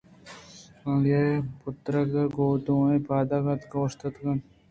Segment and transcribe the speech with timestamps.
[0.89, 4.43] آئی ءِ پُترگ ءَ گوں دوئیں پاد اتک ءُ اوشتات اَنت